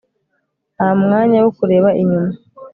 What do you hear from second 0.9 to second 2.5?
mwanya wo kureba inyuma